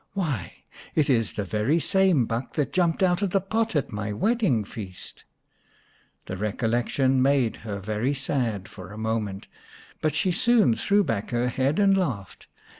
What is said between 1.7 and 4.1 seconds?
same buck that jumped out of the pot at